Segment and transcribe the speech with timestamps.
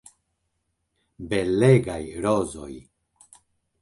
[1.33, 2.75] Belegaj rozoj.